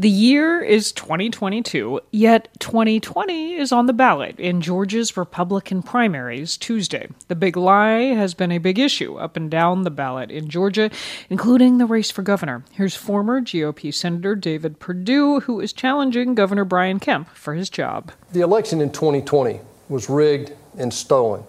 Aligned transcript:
The 0.00 0.08
year 0.08 0.62
is 0.62 0.92
2022, 0.92 2.00
yet 2.10 2.48
2020 2.58 3.56
is 3.56 3.70
on 3.70 3.84
the 3.84 3.92
ballot 3.92 4.40
in 4.40 4.62
Georgia's 4.62 5.14
Republican 5.14 5.82
primaries 5.82 6.56
Tuesday. 6.56 7.10
The 7.28 7.34
big 7.34 7.54
lie 7.54 8.14
has 8.14 8.32
been 8.32 8.50
a 8.50 8.56
big 8.56 8.78
issue 8.78 9.16
up 9.16 9.36
and 9.36 9.50
down 9.50 9.82
the 9.82 9.90
ballot 9.90 10.30
in 10.30 10.48
Georgia, 10.48 10.90
including 11.28 11.76
the 11.76 11.84
race 11.84 12.10
for 12.10 12.22
governor. 12.22 12.64
Here's 12.70 12.96
former 12.96 13.42
GOP 13.42 13.92
Senator 13.92 14.34
David 14.34 14.78
Perdue, 14.78 15.40
who 15.40 15.60
is 15.60 15.70
challenging 15.70 16.34
Governor 16.34 16.64
Brian 16.64 16.98
Kemp 16.98 17.28
for 17.34 17.52
his 17.52 17.68
job. 17.68 18.10
The 18.32 18.40
election 18.40 18.80
in 18.80 18.92
2020 18.92 19.60
was 19.90 20.08
rigged 20.08 20.54
and 20.78 20.94
stolen. 20.94 21.44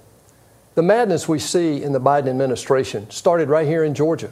The 0.75 0.83
madness 0.83 1.25
we 1.25 1.39
see 1.39 1.81
in 1.81 1.93
the 1.93 2.01
Biden 2.01 2.27
administration 2.27 3.09
started 3.11 3.47
right 3.47 3.65
here 3.65 3.85
in 3.85 3.93
Georgia 3.93 4.29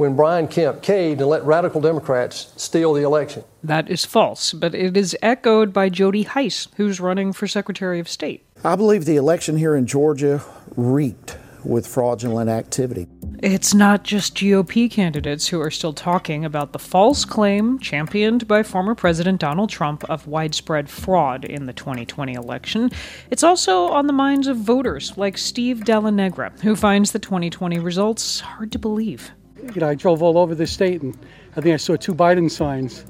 when 0.00 0.16
Brian 0.16 0.48
Kemp 0.48 0.80
caved 0.80 1.20
and 1.20 1.28
let 1.28 1.44
radical 1.44 1.78
Democrats 1.78 2.54
steal 2.56 2.94
the 2.94 3.02
election. 3.02 3.44
That 3.62 3.90
is 3.90 4.06
false, 4.06 4.54
but 4.54 4.74
it 4.74 4.96
is 4.96 5.14
echoed 5.20 5.74
by 5.74 5.90
Jody 5.90 6.24
Hice, 6.24 6.68
who's 6.76 7.00
running 7.00 7.34
for 7.34 7.46
Secretary 7.46 8.00
of 8.00 8.08
State. 8.08 8.42
I 8.64 8.76
believe 8.76 9.04
the 9.04 9.16
election 9.16 9.58
here 9.58 9.76
in 9.76 9.84
Georgia 9.84 10.42
reeked 10.74 11.36
with 11.66 11.86
fraudulent 11.86 12.48
activity. 12.48 13.08
It's 13.42 13.74
not 13.74 14.02
just 14.02 14.34
GOP 14.36 14.90
candidates 14.90 15.48
who 15.48 15.60
are 15.60 15.70
still 15.70 15.92
talking 15.92 16.46
about 16.46 16.72
the 16.72 16.78
false 16.78 17.26
claim 17.26 17.78
championed 17.78 18.48
by 18.48 18.62
former 18.62 18.94
President 18.94 19.38
Donald 19.38 19.68
Trump 19.68 20.04
of 20.04 20.26
widespread 20.26 20.88
fraud 20.88 21.44
in 21.44 21.66
the 21.66 21.74
2020 21.74 22.32
election. 22.32 22.90
It's 23.30 23.42
also 23.42 23.88
on 23.88 24.06
the 24.06 24.14
minds 24.14 24.46
of 24.46 24.56
voters 24.56 25.18
like 25.18 25.36
Steve 25.36 25.84
Della 25.84 26.10
Negra, 26.10 26.54
who 26.62 26.74
finds 26.74 27.12
the 27.12 27.18
2020 27.18 27.78
results 27.78 28.40
hard 28.40 28.72
to 28.72 28.78
believe 28.78 29.32
you 29.74 29.80
know, 29.80 29.88
I 29.88 29.94
drove 29.94 30.22
all 30.22 30.38
over 30.38 30.54
the 30.54 30.66
state 30.66 31.02
and 31.02 31.16
I 31.56 31.60
think 31.60 31.74
I 31.74 31.76
saw 31.78 31.96
two 31.96 32.14
Biden 32.14 32.50
signs, 32.50 33.04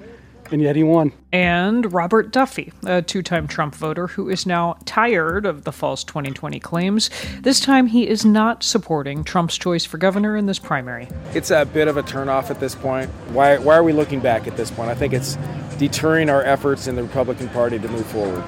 and 0.51 0.63
yet 0.63 0.75
he 0.75 0.83
won. 0.83 1.13
And 1.33 1.93
Robert 1.93 2.33
Duffy, 2.33 2.73
a 2.87 3.03
two 3.03 3.23
time 3.23 3.47
Trump 3.47 3.75
voter 3.75 4.07
who 4.07 4.29
is 4.29 4.47
now 4.47 4.77
tired 4.87 5.47
of 5.47 5.65
the 5.65 5.73
false 5.73 6.05
2020 6.05 6.59
claims. 6.61 7.11
This 7.41 7.61
time 7.61 7.87
he 7.87 8.09
is 8.09 8.25
not 8.25 8.62
supporting 8.62 9.25
Trump's 9.25 9.59
choice 9.59 9.84
for 9.84 9.98
governor 9.98 10.37
in 10.37 10.47
this 10.47 10.59
primary. 10.59 11.09
It's 11.34 11.51
a 11.51 11.65
bit 11.67 11.87
of 11.87 11.97
a 11.97 12.03
turnoff 12.03 12.51
at 12.51 12.61
this 12.61 12.75
point. 12.75 13.11
Why, 13.33 13.59
why 13.59 13.77
are 13.77 13.85
we 13.85 13.92
looking 13.92 14.20
back 14.20 14.47
at 14.47 14.57
this 14.57 14.70
point? 14.70 14.91
I 14.91 14.95
think 14.95 15.12
it's 15.12 15.37
deterring 15.79 16.31
our 16.31 16.42
efforts 16.42 16.87
in 16.87 16.97
the 16.97 17.03
Republican 17.03 17.48
Party 17.51 17.79
to 17.79 17.89
move 17.89 18.07
forward. 18.07 18.45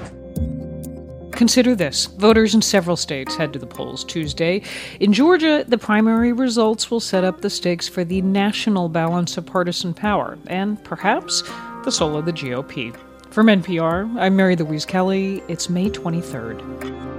Consider 1.32 1.74
this 1.74 2.06
voters 2.06 2.54
in 2.54 2.62
several 2.62 2.96
states 2.96 3.34
head 3.34 3.52
to 3.52 3.58
the 3.58 3.66
polls 3.66 4.04
Tuesday. 4.04 4.62
In 5.00 5.12
Georgia, 5.12 5.64
the 5.66 5.78
primary 5.78 6.32
results 6.32 6.90
will 6.90 7.00
set 7.00 7.24
up 7.24 7.40
the 7.40 7.50
stakes 7.50 7.88
for 7.88 8.04
the 8.04 8.22
national 8.22 8.88
balance 8.88 9.36
of 9.36 9.46
partisan 9.46 9.94
power 9.94 10.38
and 10.46 10.82
perhaps 10.84 11.42
the 11.84 11.90
soul 11.90 12.16
of 12.16 12.26
the 12.26 12.32
GOP. 12.32 12.96
From 13.30 13.46
NPR, 13.46 14.14
I'm 14.20 14.36
Mary 14.36 14.56
Louise 14.56 14.84
Kelly. 14.84 15.42
It's 15.48 15.68
May 15.68 15.88
23rd. 15.88 17.11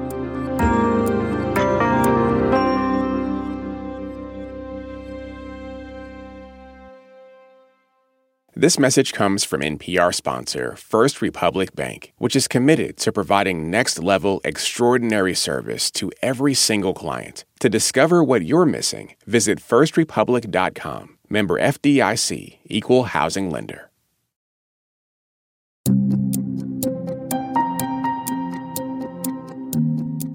This 8.63 8.79
message 8.79 9.11
comes 9.11 9.43
from 9.43 9.59
NPR 9.59 10.15
sponsor 10.15 10.77
First 10.77 11.21
Republic 11.21 11.75
Bank, 11.75 12.13
which 12.17 12.33
is 12.33 12.47
committed 12.47 12.95
to 12.99 13.11
providing 13.11 13.69
next 13.69 13.99
level 13.99 14.39
extraordinary 14.45 15.35
service 15.35 15.91
to 15.91 16.13
every 16.21 16.53
single 16.53 16.93
client. 16.93 17.43
To 17.59 17.69
discover 17.69 18.23
what 18.23 18.45
you're 18.45 18.65
missing, 18.65 19.15
visit 19.27 19.59
firstrepublic.com. 19.59 21.17
Member 21.27 21.59
FDIC, 21.59 22.59
Equal 22.63 23.03
Housing 23.03 23.49
Lender. 23.49 23.91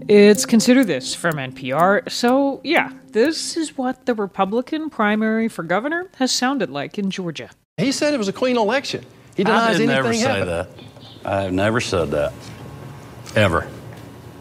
It's 0.06 0.44
Consider 0.44 0.84
This 0.84 1.14
from 1.14 1.36
NPR. 1.36 2.10
So, 2.10 2.60
yeah, 2.62 2.92
this 3.12 3.56
is 3.56 3.78
what 3.78 4.04
the 4.04 4.12
Republican 4.12 4.90
primary 4.90 5.48
for 5.48 5.62
governor 5.62 6.10
has 6.16 6.30
sounded 6.30 6.68
like 6.68 6.98
in 6.98 7.10
Georgia. 7.10 7.48
He 7.78 7.92
said 7.92 8.12
it 8.14 8.18
was 8.18 8.28
a 8.28 8.32
clean 8.32 8.56
election. 8.56 9.04
He 9.36 9.44
denies 9.44 9.76
I 9.76 9.78
did 9.78 9.88
anything 9.88 9.88
never 9.88 10.12
say 10.14 10.20
happened. 10.20 10.48
that. 10.50 10.68
I 11.24 11.42
have 11.42 11.52
never 11.52 11.80
said 11.80 12.10
that. 12.10 12.32
Ever. 13.36 13.68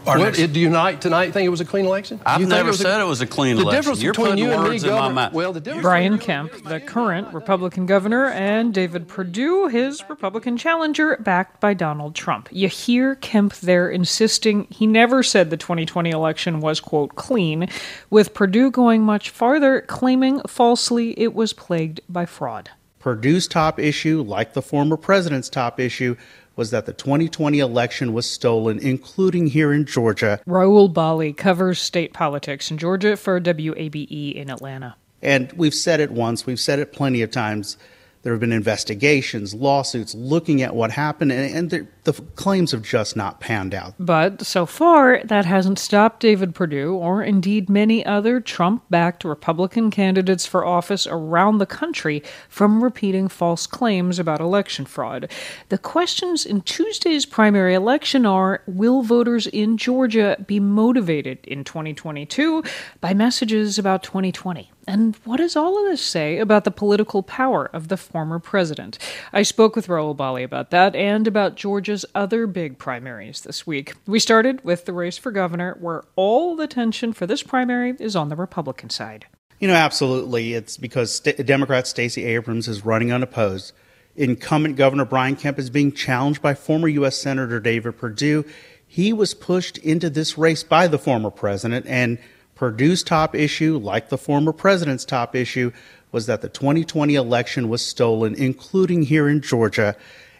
What, 0.04 0.34
do 0.36 0.58
you 0.58 0.70
not 0.70 1.02
tonight 1.02 1.34
think 1.34 1.44
it 1.44 1.50
was 1.50 1.60
a 1.60 1.66
clean 1.66 1.84
election? 1.84 2.18
I've 2.24 2.40
You 2.40 2.46
never 2.46 2.68
it 2.68 2.70
was 2.70 2.80
a- 2.80 2.84
said 2.84 3.00
it 3.02 3.04
was 3.04 3.20
a 3.20 3.26
clean 3.26 3.56
the 3.56 3.62
election. 3.62 3.78
difference 3.78 4.02
You're 4.02 4.12
between 4.14 4.26
putting 4.30 4.44
you 4.44 4.52
and 4.52 4.62
me, 4.62 4.68
words 4.70 4.82
in 4.84 4.90
my 4.90 4.96
Governor, 4.96 5.14
mouth. 5.14 5.32
well, 5.34 5.52
the 5.52 5.60
difference 5.60 5.82
Brian 5.82 6.16
between 6.16 6.34
you 6.34 6.40
and 6.40 6.50
Kemp, 6.52 6.64
the 6.64 6.80
current 6.80 7.34
Republican 7.34 7.84
governor, 7.84 8.24
and 8.30 8.72
David 8.72 9.06
Perdue, 9.06 9.66
his 9.68 10.02
Republican 10.08 10.56
challenger, 10.56 11.18
backed 11.18 11.60
by 11.60 11.74
Donald 11.74 12.14
Trump. 12.14 12.48
You 12.50 12.68
hear 12.68 13.16
Kemp 13.16 13.54
there 13.56 13.90
insisting 13.90 14.66
he 14.70 14.86
never 14.86 15.22
said 15.22 15.50
the 15.50 15.58
2020 15.58 16.08
election 16.10 16.60
was, 16.60 16.80
quote, 16.80 17.14
clean, 17.14 17.68
with 18.08 18.32
Perdue 18.32 18.70
going 18.70 19.02
much 19.02 19.28
farther, 19.28 19.82
claiming 19.82 20.40
falsely 20.48 21.20
it 21.20 21.34
was 21.34 21.52
plagued 21.52 22.00
by 22.08 22.24
fraud. 22.24 22.70
Perdue's 23.08 23.48
top 23.48 23.78
issue, 23.78 24.20
like 24.20 24.52
the 24.52 24.60
former 24.60 24.98
president's 24.98 25.48
top 25.48 25.80
issue, 25.80 26.14
was 26.56 26.72
that 26.72 26.84
the 26.84 26.92
2020 26.92 27.58
election 27.58 28.12
was 28.12 28.28
stolen, 28.28 28.78
including 28.80 29.46
here 29.46 29.72
in 29.72 29.86
Georgia. 29.86 30.42
Rahul 30.46 30.92
Bali 30.92 31.32
covers 31.32 31.80
state 31.80 32.12
politics 32.12 32.70
in 32.70 32.76
Georgia 32.76 33.16
for 33.16 33.40
WABE 33.40 34.34
in 34.34 34.50
Atlanta. 34.50 34.94
And 35.22 35.50
we've 35.54 35.72
said 35.72 36.00
it 36.00 36.10
once, 36.10 36.44
we've 36.44 36.60
said 36.60 36.80
it 36.80 36.92
plenty 36.92 37.22
of 37.22 37.30
times. 37.30 37.78
There 38.24 38.34
have 38.34 38.40
been 38.40 38.52
investigations, 38.52 39.54
lawsuits 39.54 40.14
looking 40.14 40.60
at 40.60 40.74
what 40.74 40.90
happened, 40.90 41.32
and, 41.32 41.56
and 41.56 41.70
the, 41.70 41.86
the 42.08 42.22
claims 42.36 42.72
have 42.72 42.80
just 42.80 43.16
not 43.16 43.38
panned 43.38 43.74
out. 43.74 43.92
But 43.98 44.46
so 44.46 44.64
far, 44.64 45.20
that 45.24 45.44
hasn't 45.44 45.78
stopped 45.78 46.20
David 46.20 46.54
Perdue, 46.54 46.94
or 46.94 47.22
indeed 47.22 47.68
many 47.68 48.04
other 48.06 48.40
Trump 48.40 48.82
backed 48.88 49.24
Republican 49.24 49.90
candidates 49.90 50.46
for 50.46 50.64
office 50.64 51.06
around 51.06 51.58
the 51.58 51.66
country, 51.66 52.22
from 52.48 52.82
repeating 52.82 53.28
false 53.28 53.66
claims 53.66 54.18
about 54.18 54.40
election 54.40 54.86
fraud. 54.86 55.30
The 55.68 55.76
questions 55.76 56.46
in 56.46 56.62
Tuesday's 56.62 57.26
primary 57.26 57.74
election 57.74 58.24
are 58.24 58.62
Will 58.66 59.02
voters 59.02 59.46
in 59.46 59.76
Georgia 59.76 60.42
be 60.46 60.58
motivated 60.60 61.40
in 61.46 61.62
2022 61.62 62.62
by 63.02 63.12
messages 63.12 63.78
about 63.78 64.02
2020? 64.02 64.70
And 64.88 65.16
what 65.24 65.36
does 65.36 65.54
all 65.54 65.78
of 65.78 65.90
this 65.90 66.00
say 66.00 66.38
about 66.38 66.64
the 66.64 66.70
political 66.70 67.22
power 67.22 67.66
of 67.74 67.88
the 67.88 67.98
former 67.98 68.38
president? 68.38 68.98
I 69.34 69.42
spoke 69.42 69.76
with 69.76 69.88
Rahul 69.88 70.16
Bali 70.16 70.42
about 70.42 70.70
that 70.70 70.96
and 70.96 71.26
about 71.26 71.56
Georgia's 71.98 72.14
other 72.14 72.46
big 72.46 72.78
primaries 72.78 73.40
this 73.40 73.66
week. 73.66 73.94
We 74.06 74.20
started 74.20 74.62
with 74.64 74.84
the 74.84 74.92
race 74.92 75.18
for 75.18 75.32
governor, 75.32 75.76
where 75.80 76.04
all 76.14 76.54
the 76.54 76.68
tension 76.68 77.12
for 77.12 77.26
this 77.26 77.42
primary 77.42 77.96
is 77.98 78.14
on 78.14 78.28
the 78.28 78.36
Republican 78.36 78.90
side. 78.90 79.26
You 79.58 79.66
know, 79.66 79.74
absolutely. 79.74 80.54
It's 80.54 80.76
because 80.76 81.16
St- 81.16 81.44
Democrat 81.44 81.88
Stacey 81.88 82.24
Abrams 82.24 82.68
is 82.68 82.84
running 82.84 83.12
unopposed. 83.12 83.72
Incumbent 84.14 84.76
Governor 84.76 85.04
Brian 85.04 85.34
Kemp 85.34 85.58
is 85.58 85.70
being 85.70 85.92
challenged 85.92 86.40
by 86.40 86.54
former 86.54 86.86
U.S. 86.88 87.18
Senator 87.18 87.58
David 87.58 87.98
Perdue. 87.98 88.44
He 88.86 89.12
was 89.12 89.34
pushed 89.34 89.78
into 89.78 90.08
this 90.08 90.38
race 90.38 90.62
by 90.62 90.86
the 90.86 90.98
former 90.98 91.30
president, 91.30 91.86
and 91.86 92.18
Perdue's 92.54 93.02
top 93.02 93.34
issue, 93.34 93.76
like 93.76 94.08
the 94.08 94.18
former 94.18 94.52
president's 94.52 95.04
top 95.04 95.34
issue, 95.34 95.72
was 96.12 96.26
that 96.26 96.42
the 96.42 96.48
2020 96.48 97.14
election 97.14 97.68
was 97.68 97.84
stolen, 97.84 98.34
including 98.34 99.02
here 99.02 99.28
in 99.28 99.40
Georgia. 99.40 99.96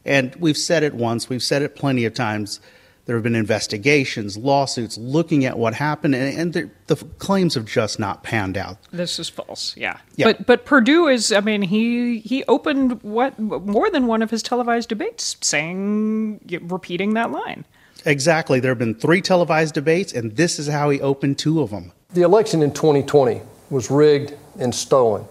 And 0.09 0.35
we've 0.37 0.57
said 0.57 0.83
it 0.83 0.95
once, 0.95 1.29
we've 1.29 1.43
said 1.43 1.61
it 1.61 1.77
plenty 1.77 2.07
of 2.07 2.15
times. 2.15 2.61
There 3.05 3.17
have 3.17 3.23
been 3.23 3.35
investigations, 3.35 4.37
lawsuits 4.37 4.99
looking 4.99 5.45
at 5.45 5.59
what 5.59 5.75
happened, 5.75 6.15
and, 6.15 6.39
and 6.39 6.53
the, 6.53 6.71
the 6.89 6.97
claims 7.19 7.55
have 7.55 7.65
just 7.65 7.99
not 7.99 8.23
panned 8.23 8.57
out. 8.57 8.79
This 8.91 9.19
is 9.19 9.29
false. 9.29 9.75
Yeah. 9.79 9.99
Yeah. 10.17 10.27
But 10.27 10.47
but 10.47 10.65
Perdue 10.67 11.09
is 11.09 11.33
I 11.33 11.41
mean 11.41 11.63
he 11.63 12.19
he 12.19 12.45
opened 12.45 13.03
what 13.03 13.39
more 13.39 13.91
than 13.91 14.07
one 14.07 14.21
of 14.21 14.31
his 14.31 14.43
televised 14.43 14.91
debates 14.91 15.37
saying 15.41 16.41
repeating 16.63 17.15
that 17.15 17.31
line. 17.31 17.65
Exactly. 18.05 18.61
There 18.61 18.71
have 18.71 18.79
been 18.79 18.95
three 18.95 19.23
televised 19.23 19.75
debates, 19.75 20.13
and 20.13 20.37
this 20.37 20.59
is 20.59 20.69
how 20.69 20.91
he 20.91 21.01
opened 21.01 21.39
two 21.39 21.63
of 21.63 21.71
them. 21.71 21.93
The 22.13 22.23
election 22.23 22.63
in 22.63 22.73
2020 22.73 23.41
was 23.71 23.91
rigged 23.91 24.35
and 24.59 24.75
stolen. 24.75 25.25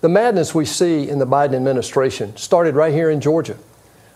The 0.00 0.08
madness 0.08 0.54
we 0.54 0.64
see 0.66 1.08
in 1.08 1.18
the 1.18 1.26
Biden 1.26 1.54
administration 1.54 2.36
started 2.36 2.74
right 2.74 2.92
here 2.92 3.10
in 3.10 3.20
Georgia 3.20 3.56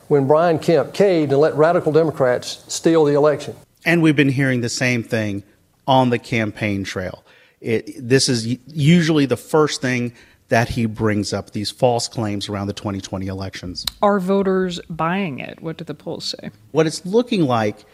when 0.09 0.27
Brian 0.27 0.59
Kemp 0.59 0.93
caved 0.93 1.33
and 1.33 1.41
let 1.41 1.55
radical 1.55 1.93
Democrats 1.93 2.65
steal 2.69 3.05
the 3.05 3.15
election. 3.15 3.55
And 3.85 4.03
we've 4.03 4.17
been 4.17 4.29
hearing 4.31 4.61
the 4.61 4.69
same 4.69 5.03
thing 5.03 5.43
on 5.87 6.11
the 6.11 6.19
campaign 6.19 6.85
trail. 6.85 7.25
It, 7.61 7.95
this 7.97 8.29
is 8.29 8.59
usually 8.67 9.27
the 9.27 9.37
first 9.37 9.81
thing 9.81 10.13
that 10.49 10.71
he 10.71 10.87
brings 10.87 11.33
up 11.33 11.51
these 11.51 11.71
false 11.71 12.09
claims 12.09 12.49
around 12.49 12.69
the 12.69 12.73
2020 12.73 13.27
elections. 13.27 13.85
Are 14.01 14.19
voters 14.19 14.81
buying 14.89 15.41
it? 15.41 15.61
What 15.61 15.77
do 15.77 15.85
the 15.85 15.95
polls 15.95 16.35
say? 16.39 16.51
What 16.73 16.87
it's 16.87 17.05
looking 17.05 17.43
like 17.43 17.85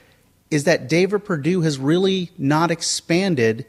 is 0.50 0.64
that 0.64 0.88
David 0.88 1.24
Perdue 1.24 1.62
has 1.62 1.78
really 1.78 2.30
not 2.38 2.70
expanded 2.70 3.66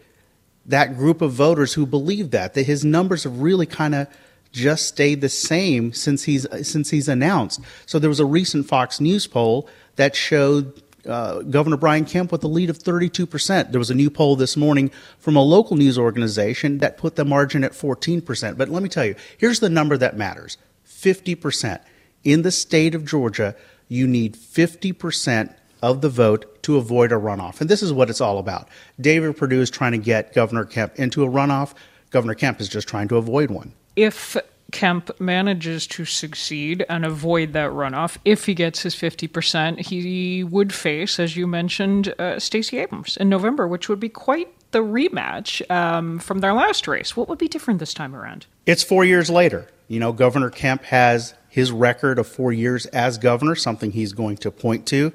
that 0.65 0.95
group 0.98 1.21
of 1.21 1.31
voters 1.31 1.74
who 1.74 1.86
believe 1.86 2.31
that, 2.31 2.53
that 2.53 2.65
his 2.65 2.83
numbers 2.83 3.24
have 3.24 3.39
really 3.39 3.65
kind 3.65 3.95
of 3.95 4.07
just 4.55 4.87
stayed 4.87 5.19
the 5.19 5.29
same 5.29 5.91
since 5.91 6.23
he's 6.23 6.47
since 6.67 6.89
he's 6.89 7.09
announced. 7.09 7.59
So 7.85 7.99
there 7.99 8.09
was 8.09 8.21
a 8.21 8.25
recent 8.25 8.67
Fox 8.67 9.01
News 9.01 9.27
poll 9.27 9.67
that 9.97 10.15
showed 10.15 10.81
uh, 11.05 11.41
Governor 11.41 11.77
Brian 11.77 12.05
Kemp 12.05 12.31
with 12.31 12.43
a 12.43 12.47
lead 12.47 12.69
of 12.69 12.79
32%. 12.79 13.71
There 13.71 13.79
was 13.79 13.91
a 13.91 13.95
new 13.95 14.09
poll 14.09 14.35
this 14.37 14.57
morning 14.57 14.89
from 15.19 15.35
a 15.35 15.41
local 15.41 15.75
news 15.75 15.99
organization 15.99 16.79
that 16.79 16.97
put 16.97 17.15
the 17.15 17.25
margin 17.25 17.63
at 17.63 17.73
14%. 17.73 18.57
But 18.57 18.69
let 18.69 18.81
me 18.81 18.89
tell 18.89 19.05
you, 19.05 19.15
here's 19.37 19.59
the 19.59 19.69
number 19.69 19.97
that 19.97 20.17
matters 20.17 20.57
50%. 20.87 21.81
In 22.23 22.41
the 22.41 22.51
state 22.51 22.95
of 22.95 23.05
Georgia, 23.05 23.55
you 23.87 24.07
need 24.07 24.35
50% 24.35 25.53
of 25.83 26.01
the 26.01 26.09
vote 26.09 26.63
to 26.63 26.77
avoid 26.77 27.11
a 27.11 27.15
runoff. 27.15 27.61
And 27.61 27.69
this 27.69 27.83
is 27.83 27.93
what 27.93 28.09
it's 28.09 28.21
all 28.21 28.39
about. 28.39 28.67
David 28.99 29.37
Perdue 29.37 29.61
is 29.61 29.69
trying 29.69 29.91
to 29.91 29.99
get 29.99 30.33
Governor 30.33 30.65
Kemp 30.65 30.95
into 30.95 31.23
a 31.23 31.27
runoff. 31.27 31.75
Governor 32.09 32.33
Kemp 32.33 32.59
is 32.59 32.67
just 32.67 32.87
trying 32.87 33.09
to 33.09 33.17
avoid 33.17 33.51
one. 33.51 33.73
If 33.95 34.38
Kemp 34.71 35.19
manages 35.21 35.88
to 35.88 36.06
succeed 36.06 36.86
and 36.89 37.06
avoid 37.06 37.53
that 37.53 37.71
runoff, 37.71 38.18
if 38.25 38.45
he 38.45 38.53
gets 38.53 38.81
his 38.81 38.95
50%, 38.95 39.80
he 39.80 40.44
would 40.44 40.74
face, 40.74 41.19
as 41.19 41.38
you 41.38 41.47
mentioned, 41.47 42.13
uh, 42.19 42.39
Stacey 42.39 42.80
Abrams 42.80 43.15
in 43.15 43.30
November, 43.30 43.68
which 43.68 43.88
would 43.88 44.00
be 44.00 44.09
quite 44.09 44.50
the 44.71 44.83
rematch 44.83 45.69
um, 45.71 46.19
from 46.19 46.39
their 46.39 46.53
last 46.53 46.88
race. 46.88 47.15
What 47.15 47.30
would 47.30 47.38
be 47.38 47.47
different 47.47 47.80
this 47.80 47.94
time 47.94 48.13
around? 48.13 48.47
It's 48.65 48.83
four 48.83 49.06
years 49.06 49.30
later. 49.30 49.68
You 49.88 50.00
know, 50.00 50.12
Governor 50.12 50.50
Kemp 50.50 50.83
has 50.86 51.36
his 51.48 51.71
record 51.71 52.19
of 52.19 52.27
four 52.27 52.51
years 52.51 52.86
as 52.88 53.18
governor, 53.18 53.56
something 53.56 53.91
he's 53.91 54.12
going 54.12 54.36
to 54.38 54.51
point 54.51 54.86
to. 54.88 55.13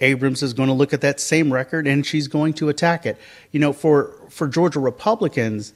Abrams 0.00 0.42
is 0.42 0.54
going 0.54 0.68
to 0.68 0.74
look 0.74 0.94
at 0.94 1.02
that 1.02 1.20
same 1.20 1.52
record 1.52 1.86
and 1.86 2.06
she's 2.06 2.28
going 2.28 2.54
to 2.54 2.70
attack 2.70 3.04
it. 3.04 3.18
You 3.50 3.60
know, 3.60 3.74
for, 3.74 4.14
for 4.30 4.48
Georgia 4.48 4.80
Republicans, 4.80 5.74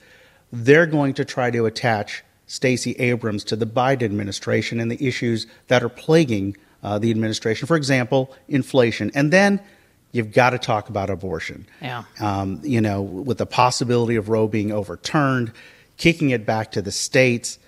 they're 0.51 0.87
going 0.87 1.13
to 1.15 1.25
try 1.25 1.51
to 1.51 1.67
attach 1.67 2.25
Stacey 2.47 2.93
Abrams 2.93 3.45
to 3.45 3.57
the 3.57 3.67
Biden 3.67 4.03
administration 4.03 4.81
and 4.81 4.91
the 4.91 5.07
issues 5.07 5.47
that 5.69 5.83
are 5.83 5.89
plaguing 5.89 6.57
uh, 6.83 6.99
the 6.99 7.11
administration. 7.11 7.67
For 7.67 7.77
example, 7.77 8.35
inflation. 8.49 9.11
And 9.15 9.33
then 9.33 9.61
you've 10.13 10.33
got 10.33 10.51
to 10.51 10.59
talk 10.59 10.89
about 10.89 11.11
abortion. 11.11 11.67
Yeah. 11.83 12.05
Um, 12.21 12.61
you 12.63 12.81
know, 12.81 13.03
with 13.03 13.39
the 13.39 13.47
possibility 13.47 14.17
of 14.17 14.29
Roe 14.29 14.47
being 14.47 14.73
overturned, 14.73 15.53
kicking 15.97 16.31
it 16.31 16.47
back 16.47 16.73
to 16.73 16.83
the 16.83 16.93
states. 16.93 17.59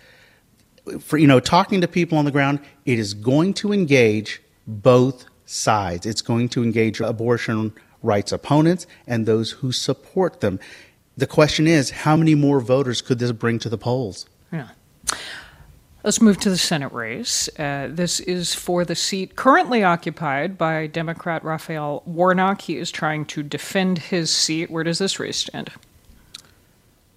For, 1.00 1.18
you 1.18 1.26
know, 1.26 1.40
talking 1.40 1.80
to 1.80 1.88
people 1.88 2.16
on 2.16 2.24
the 2.24 2.30
ground, 2.30 2.60
it 2.86 2.98
is 2.98 3.14
going 3.14 3.54
to 3.54 3.72
engage 3.72 4.40
both 4.66 5.26
sides. 5.44 6.06
It's 6.06 6.22
going 6.22 6.48
to 6.50 6.62
engage 6.62 7.00
abortion 7.00 7.72
rights 8.02 8.32
opponents 8.32 8.86
and 9.06 9.26
those 9.26 9.50
who 9.50 9.72
support 9.72 10.40
them. 10.40 10.60
The 11.16 11.26
question 11.26 11.66
is, 11.66 11.90
how 11.90 12.16
many 12.16 12.36
more 12.36 12.60
voters 12.60 13.02
could 13.02 13.18
this 13.18 13.32
bring 13.32 13.58
to 13.60 13.68
the 13.68 13.78
polls? 13.78 14.26
Yeah. 14.52 14.68
Let's 16.04 16.22
move 16.22 16.38
to 16.40 16.50
the 16.50 16.58
Senate 16.58 16.92
race. 16.92 17.48
Uh, 17.58 17.88
this 17.90 18.20
is 18.20 18.54
for 18.54 18.84
the 18.84 18.94
seat 18.94 19.36
currently 19.36 19.82
occupied 19.82 20.56
by 20.56 20.86
Democrat 20.86 21.42
Raphael 21.44 22.02
Warnock. 22.06 22.62
He 22.62 22.76
is 22.76 22.90
trying 22.90 23.26
to 23.26 23.42
defend 23.42 23.98
his 23.98 24.30
seat. 24.30 24.70
Where 24.70 24.84
does 24.84 24.98
this 24.98 25.18
race 25.18 25.38
stand? 25.38 25.72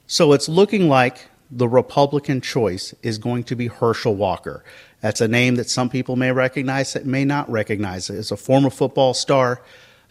So 0.08 0.34
it's 0.34 0.50
looking 0.50 0.90
like 0.90 1.28
the 1.52 1.68
Republican 1.68 2.42
choice 2.42 2.96
is 3.04 3.18
going 3.18 3.44
to 3.46 3.56
be 3.56 3.68
Herschel 3.68 4.16
Walker. 4.16 4.64
That's 5.00 5.22
a 5.22 5.28
name 5.28 5.56
that 5.56 5.70
some 5.70 5.90
people 5.90 6.16
may 6.16 6.32
recognize, 6.32 6.94
that 6.94 7.06
may 7.06 7.24
not 7.24 7.50
recognize. 7.50 8.10
As 8.10 8.32
a 8.32 8.38
former 8.38 8.70
football 8.70 9.14
star, 9.14 9.62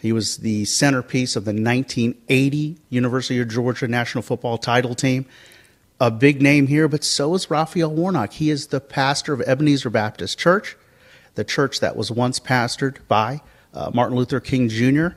he 0.00 0.12
was 0.12 0.38
the 0.38 0.64
centerpiece 0.64 1.36
of 1.36 1.44
the 1.44 1.52
1980 1.52 2.78
University 2.88 3.40
of 3.40 3.48
Georgia 3.48 3.88
national 3.88 4.22
football 4.22 4.58
title 4.58 4.94
team 4.94 5.26
a 6.00 6.10
big 6.10 6.40
name 6.40 6.66
here, 6.66 6.88
but 6.88 7.04
so 7.04 7.34
is 7.34 7.50
Raphael 7.50 7.90
Warnock. 7.90 8.32
He 8.32 8.50
is 8.50 8.68
the 8.68 8.80
pastor 8.80 9.34
of 9.34 9.42
Ebenezer 9.42 9.90
Baptist 9.90 10.38
Church, 10.38 10.76
the 11.34 11.44
church 11.44 11.80
that 11.80 11.94
was 11.94 12.10
once 12.10 12.40
pastored 12.40 12.96
by 13.06 13.42
uh, 13.74 13.90
Martin 13.92 14.16
Luther 14.16 14.40
King 14.40 14.70
Jr. 14.70 15.08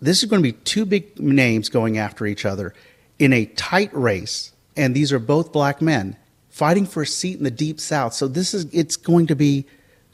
This 0.00 0.22
is 0.22 0.30
going 0.30 0.42
to 0.42 0.52
be 0.52 0.58
two 0.64 0.86
big 0.86 1.18
names 1.18 1.68
going 1.68 1.98
after 1.98 2.24
each 2.24 2.46
other 2.46 2.72
in 3.18 3.32
a 3.32 3.46
tight 3.46 3.90
race, 3.92 4.52
and 4.76 4.94
these 4.94 5.12
are 5.12 5.18
both 5.18 5.52
black 5.52 5.82
men 5.82 6.16
fighting 6.48 6.86
for 6.86 7.02
a 7.02 7.06
seat 7.06 7.38
in 7.38 7.44
the 7.44 7.50
deep 7.50 7.80
south. 7.80 8.14
So 8.14 8.28
this 8.28 8.54
is 8.54 8.66
it's 8.72 8.96
going 8.96 9.26
to 9.26 9.36
be 9.36 9.66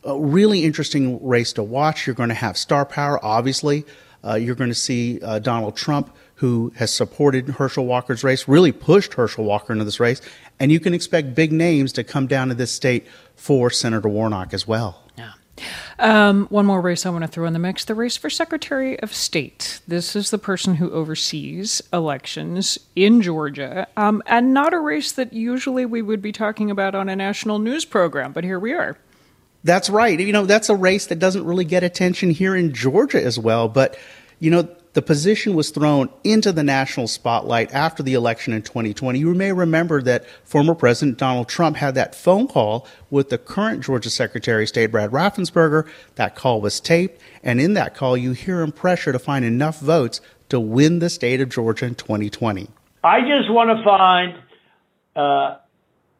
a 0.05 0.19
really 0.19 0.65
interesting 0.65 1.25
race 1.27 1.53
to 1.55 1.63
watch. 1.63 2.07
You're 2.07 2.15
going 2.15 2.31
to 2.31 2.35
have 2.35 2.57
star 2.57 2.87
power, 2.87 3.23
obviously. 3.25 3.85
Uh, 4.25 4.35
you're 4.35 4.55
going 4.55 4.71
to 4.71 4.75
see 4.75 5.21
uh, 5.21 5.39
Donald 5.39 5.77
Trump 5.77 6.15
who 6.37 6.73
has 6.77 6.93
supported 6.93 7.49
Herschel 7.49 7.87
Walker's 7.87 8.23
race, 8.25 8.47
really 8.47 8.73
pushed 8.73 9.15
Herschel 9.15 9.45
Walker 9.45 9.73
into 9.73 9.85
this 9.85 10.01
race. 10.01 10.21
And 10.59 10.71
you 10.71 10.81
can 10.81 10.95
expect 10.95 11.35
big 11.35 11.53
names 11.53 11.93
to 11.95 12.05
come 12.05 12.27
down 12.27 12.49
to 12.49 12.55
this 12.55 12.71
state 12.71 13.07
for 13.35 13.71
Senator 13.71 14.09
Warnock 14.09 14.55
as 14.55 14.67
well. 14.67 15.03
Yeah. 15.17 15.33
Um, 15.99 16.47
one 16.49 16.67
more 16.67 16.83
race 16.83 17.07
I 17.07 17.11
want 17.11 17.23
to 17.23 17.29
throw 17.29 17.47
in 17.47 17.55
the 17.55 17.59
mix 17.59 17.87
the 17.87 17.95
race 17.95 18.19
for 18.19 18.29
Secretary 18.29 19.01
of 19.01 19.15
State. 19.15 19.81
This 19.89 20.15
is 20.15 20.31
the 20.31 20.39
person 20.39 20.75
who 20.75 20.91
oversees 20.91 21.83
elections 21.93 22.79
in 22.95 23.23
Georgia, 23.23 23.87
um, 23.97 24.23
and 24.27 24.53
not 24.53 24.75
a 24.75 24.79
race 24.79 25.13
that 25.13 25.33
usually 25.33 25.87
we 25.87 26.03
would 26.03 26.21
be 26.21 26.33
talking 26.33 26.71
about 26.71 26.95
on 26.95 27.09
a 27.09 27.17
national 27.17 27.59
news 27.59 27.87
program, 27.87 28.33
but 28.33 28.45
here 28.45 28.61
we 28.61 28.75
are. 28.75 28.99
That's 29.65 29.89
right. 29.89 30.21
You 30.21 30.33
know, 30.33 30.45
that's 30.45 30.69
a 30.69 30.77
race 30.77 31.07
that 31.07 31.19
doesn't 31.19 31.45
really 31.45 31.65
get 31.65 31.83
attention 31.83 32.31
here 32.31 32.55
in 32.55 32.75
Georgia 32.75 33.23
as 33.23 33.39
well. 33.39 33.69
But, 33.69 33.99
you 34.39 34.51
know, 34.51 34.69
the 34.97 35.03
position 35.03 35.55
was 35.55 35.69
thrown 35.69 36.09
into 36.25 36.51
the 36.53 36.63
national 36.63 37.07
spotlight 37.07 37.71
after 37.75 38.03
the 38.03 38.15
election 38.15 38.55
in 38.55 38.63
2020. 38.63 39.19
You 39.19 39.35
may 39.35 39.53
remember 39.53 40.01
that 40.01 40.25
former 40.43 40.75
President 40.75 41.19
Donald 41.19 41.51
Trump 41.51 41.77
had 41.77 41.95
that 41.97 42.15
phone 42.15 42.49
call 42.49 42.87
with 43.11 43.29
the 43.29 43.37
current 43.37 43.85
Georgia 43.85 44.09
Secretary 44.09 44.63
of 44.63 44.71
State, 44.71 44.87
Brad 44.87 45.11
Raffensperger. 45.11 45.87
That 46.15 46.35
call 46.35 46.63
was 46.63 46.81
taped, 46.81 47.21
and 47.43 47.61
in 47.61 47.75
that 47.75 47.95
call, 47.95 48.17
you 48.17 48.33
hear 48.33 48.63
him 48.63 48.73
pressure 48.73 49.13
to 49.13 49.19
find 49.19 49.45
enough 49.45 49.81
votes 49.81 50.23
to 50.49 50.59
win 50.59 51.01
the 51.01 51.11
state 51.11 51.43
of 51.43 51.51
Georgia 51.51 51.85
in 51.85 51.95
2020. 51.95 52.71
I 53.05 53.21
just 53.21 53.51
want 53.51 53.77
to 53.77 53.85
find 53.85 54.39
uh, 55.15 55.59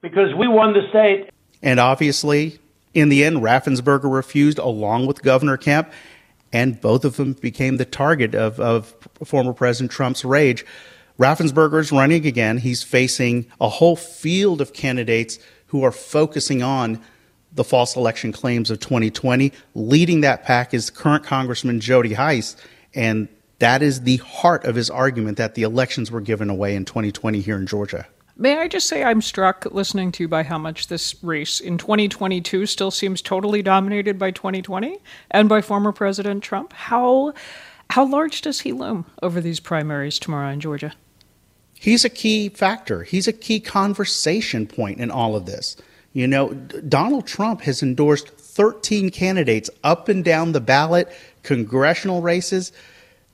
because 0.00 0.34
we 0.34 0.48
won 0.48 0.72
the 0.72 0.88
state. 0.90 1.30
And 1.62 1.80
obviously, 1.80 2.58
in 2.94 3.08
the 3.08 3.24
end, 3.24 3.38
Raffensperger 3.38 4.12
refused 4.12 4.58
along 4.58 5.06
with 5.06 5.22
Governor 5.22 5.56
Kemp, 5.56 5.90
and 6.52 6.80
both 6.80 7.04
of 7.04 7.16
them 7.16 7.34
became 7.34 7.76
the 7.76 7.84
target 7.84 8.34
of, 8.34 8.58
of 8.60 8.94
former 9.24 9.52
President 9.52 9.90
Trump's 9.90 10.24
rage. 10.24 10.64
Raffensperger 11.18 11.80
is 11.80 11.90
running 11.90 12.26
again. 12.26 12.58
He's 12.58 12.82
facing 12.82 13.46
a 13.60 13.68
whole 13.68 13.96
field 13.96 14.60
of 14.60 14.72
candidates 14.72 15.38
who 15.66 15.82
are 15.82 15.92
focusing 15.92 16.62
on 16.62 17.02
the 17.52 17.64
false 17.64 17.96
election 17.96 18.32
claims 18.32 18.70
of 18.70 18.78
2020. 18.80 19.52
Leading 19.74 20.20
that 20.20 20.44
pack 20.44 20.72
is 20.72 20.90
current 20.90 21.24
Congressman 21.24 21.80
Jody 21.80 22.14
Hice, 22.14 22.56
and 22.94 23.28
that 23.58 23.82
is 23.82 24.02
the 24.02 24.18
heart 24.18 24.64
of 24.64 24.76
his 24.76 24.90
argument 24.90 25.38
that 25.38 25.54
the 25.56 25.62
elections 25.62 26.10
were 26.10 26.20
given 26.20 26.48
away 26.48 26.76
in 26.76 26.84
2020 26.84 27.40
here 27.40 27.56
in 27.56 27.66
Georgia. 27.66 28.06
May 28.40 28.56
I 28.56 28.68
just 28.68 28.86
say 28.86 29.02
I'm 29.02 29.20
struck 29.20 29.66
listening 29.72 30.12
to 30.12 30.22
you 30.22 30.28
by 30.28 30.44
how 30.44 30.58
much 30.58 30.86
this 30.86 31.16
race 31.24 31.58
in 31.58 31.76
2022 31.76 32.66
still 32.66 32.92
seems 32.92 33.20
totally 33.20 33.62
dominated 33.62 34.16
by 34.16 34.30
2020 34.30 34.98
and 35.32 35.48
by 35.48 35.60
former 35.60 35.90
President 35.90 36.44
Trump. 36.44 36.72
How 36.72 37.34
how 37.90 38.06
large 38.06 38.42
does 38.42 38.60
he 38.60 38.70
loom 38.70 39.06
over 39.22 39.40
these 39.40 39.58
primaries 39.58 40.20
tomorrow 40.20 40.50
in 40.50 40.60
Georgia? 40.60 40.94
He's 41.74 42.04
a 42.04 42.08
key 42.08 42.48
factor. 42.48 43.02
He's 43.02 43.26
a 43.26 43.32
key 43.32 43.58
conversation 43.58 44.68
point 44.68 45.00
in 45.00 45.10
all 45.10 45.34
of 45.34 45.46
this. 45.46 45.76
You 46.12 46.28
know, 46.28 46.54
Donald 46.54 47.26
Trump 47.26 47.62
has 47.62 47.82
endorsed 47.82 48.28
13 48.28 49.10
candidates 49.10 49.68
up 49.82 50.08
and 50.08 50.24
down 50.24 50.52
the 50.52 50.60
ballot, 50.60 51.08
congressional 51.42 52.22
races. 52.22 52.70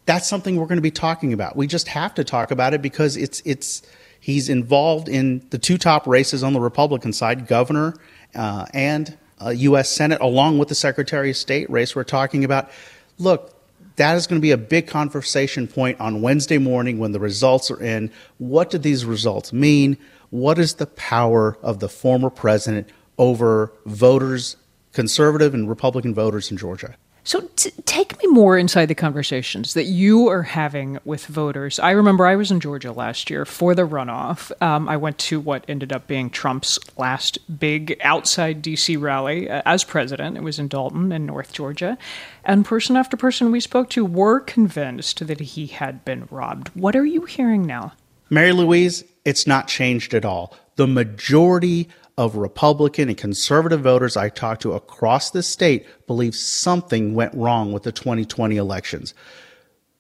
That's 0.06 0.26
something 0.26 0.56
we're 0.56 0.66
going 0.66 0.76
to 0.76 0.82
be 0.82 0.90
talking 0.90 1.34
about. 1.34 1.56
We 1.56 1.66
just 1.66 1.88
have 1.88 2.14
to 2.14 2.24
talk 2.24 2.50
about 2.50 2.72
it 2.72 2.80
because 2.80 3.18
it's 3.18 3.42
it's 3.44 3.82
He's 4.24 4.48
involved 4.48 5.10
in 5.10 5.46
the 5.50 5.58
two 5.58 5.76
top 5.76 6.06
races 6.06 6.42
on 6.42 6.54
the 6.54 6.60
Republican 6.60 7.12
side, 7.12 7.46
governor 7.46 7.94
uh, 8.34 8.64
and 8.72 9.18
uh, 9.38 9.50
U.S. 9.50 9.90
Senate, 9.90 10.18
along 10.22 10.56
with 10.56 10.68
the 10.68 10.74
Secretary 10.74 11.28
of 11.28 11.36
State 11.36 11.68
race 11.68 11.94
we're 11.94 12.04
talking 12.04 12.42
about. 12.42 12.70
Look, 13.18 13.54
that 13.96 14.16
is 14.16 14.26
going 14.26 14.40
to 14.40 14.42
be 14.42 14.52
a 14.52 14.56
big 14.56 14.86
conversation 14.86 15.68
point 15.68 16.00
on 16.00 16.22
Wednesday 16.22 16.56
morning 16.56 16.96
when 16.96 17.12
the 17.12 17.20
results 17.20 17.70
are 17.70 17.82
in. 17.82 18.10
What 18.38 18.70
do 18.70 18.78
these 18.78 19.04
results 19.04 19.52
mean? 19.52 19.98
What 20.30 20.58
is 20.58 20.76
the 20.76 20.86
power 20.86 21.58
of 21.60 21.80
the 21.80 21.88
former 21.90 22.30
president 22.30 22.88
over 23.18 23.74
voters, 23.84 24.56
conservative 24.94 25.52
and 25.52 25.68
Republican 25.68 26.14
voters 26.14 26.50
in 26.50 26.56
Georgia? 26.56 26.96
So, 27.26 27.48
t- 27.56 27.70
take 27.86 28.22
me 28.22 28.28
more 28.28 28.58
inside 28.58 28.86
the 28.86 28.94
conversations 28.94 29.72
that 29.72 29.84
you 29.84 30.28
are 30.28 30.42
having 30.42 30.98
with 31.06 31.24
voters. 31.24 31.78
I 31.78 31.92
remember 31.92 32.26
I 32.26 32.36
was 32.36 32.50
in 32.50 32.60
Georgia 32.60 32.92
last 32.92 33.30
year 33.30 33.46
for 33.46 33.74
the 33.74 33.88
runoff. 33.88 34.52
Um, 34.60 34.90
I 34.90 34.98
went 34.98 35.16
to 35.20 35.40
what 35.40 35.64
ended 35.66 35.90
up 35.90 36.06
being 36.06 36.28
Trump's 36.28 36.78
last 36.98 37.38
big 37.58 37.98
outside 38.02 38.62
DC 38.62 39.00
rally 39.00 39.48
uh, 39.48 39.62
as 39.64 39.84
president. 39.84 40.36
It 40.36 40.42
was 40.42 40.58
in 40.58 40.68
Dalton 40.68 41.12
in 41.12 41.24
North 41.24 41.54
Georgia. 41.54 41.96
And 42.44 42.62
person 42.62 42.94
after 42.94 43.16
person 43.16 43.50
we 43.50 43.60
spoke 43.60 43.88
to 43.90 44.04
were 44.04 44.40
convinced 44.40 45.26
that 45.26 45.40
he 45.40 45.66
had 45.68 46.04
been 46.04 46.28
robbed. 46.30 46.68
What 46.74 46.94
are 46.94 47.06
you 47.06 47.22
hearing 47.22 47.66
now? 47.66 47.94
Mary 48.28 48.52
Louise, 48.52 49.02
it's 49.24 49.46
not 49.46 49.66
changed 49.66 50.12
at 50.12 50.26
all. 50.26 50.54
The 50.76 50.86
majority 50.86 51.88
of 52.16 52.36
Republican 52.36 53.08
and 53.08 53.18
conservative 53.18 53.80
voters 53.80 54.16
I 54.16 54.28
talked 54.28 54.62
to 54.62 54.72
across 54.72 55.30
the 55.30 55.42
state 55.42 55.86
believe 56.06 56.34
something 56.34 57.14
went 57.14 57.34
wrong 57.34 57.72
with 57.72 57.82
the 57.82 57.92
2020 57.92 58.56
elections. 58.56 59.14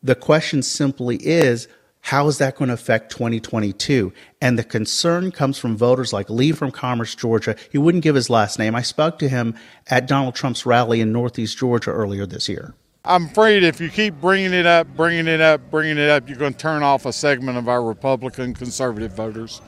The 0.02 0.14
question 0.14 0.62
simply 0.62 1.16
is, 1.16 1.66
how 2.00 2.28
is 2.28 2.36
that 2.36 2.56
going 2.56 2.68
to 2.68 2.74
affect 2.74 3.10
2022? 3.12 4.12
And 4.42 4.58
the 4.58 4.64
concern 4.64 5.32
comes 5.32 5.58
from 5.58 5.76
voters 5.76 6.12
like 6.12 6.28
Lee 6.28 6.52
from 6.52 6.70
Commerce, 6.70 7.14
Georgia. 7.14 7.56
He 7.72 7.78
wouldn't 7.78 8.04
give 8.04 8.14
his 8.14 8.28
last 8.28 8.58
name. 8.58 8.74
I 8.74 8.82
spoke 8.82 9.18
to 9.20 9.28
him 9.28 9.54
at 9.88 10.06
Donald 10.06 10.34
Trump's 10.34 10.66
rally 10.66 11.00
in 11.00 11.12
Northeast 11.12 11.56
Georgia 11.56 11.90
earlier 11.90 12.26
this 12.26 12.46
year. 12.46 12.74
I'm 13.06 13.26
afraid 13.26 13.64
if 13.64 13.80
you 13.80 13.88
keep 13.88 14.20
bringing 14.20 14.52
it 14.52 14.66
up, 14.66 14.86
bringing 14.96 15.26
it 15.26 15.40
up, 15.40 15.70
bringing 15.70 15.98
it 15.98 16.10
up, 16.10 16.28
you're 16.28 16.38
going 16.38 16.52
to 16.52 16.58
turn 16.58 16.82
off 16.82 17.06
a 17.06 17.12
segment 17.12 17.58
of 17.58 17.68
our 17.68 17.82
Republican 17.82 18.54
conservative 18.54 19.12
voters. 19.12 19.62